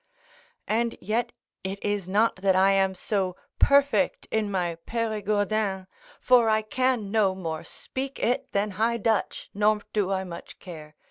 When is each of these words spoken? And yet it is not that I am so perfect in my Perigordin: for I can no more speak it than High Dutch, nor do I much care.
And 0.67 0.97
yet 0.99 1.31
it 1.63 1.77
is 1.85 2.07
not 2.07 2.37
that 2.37 2.55
I 2.55 2.71
am 2.71 2.95
so 2.95 3.35
perfect 3.59 4.25
in 4.31 4.49
my 4.49 4.79
Perigordin: 4.87 5.85
for 6.19 6.49
I 6.49 6.63
can 6.63 7.11
no 7.11 7.35
more 7.35 7.63
speak 7.63 8.17
it 8.19 8.51
than 8.51 8.71
High 8.81 8.97
Dutch, 8.97 9.51
nor 9.53 9.81
do 9.93 10.09
I 10.11 10.23
much 10.23 10.57
care. 10.57 10.95